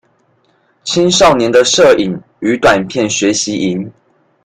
[0.83, 3.91] 青少年的攝影與短片學習營